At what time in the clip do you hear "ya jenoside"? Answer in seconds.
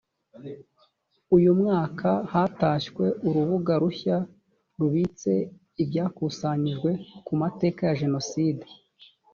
7.87-8.65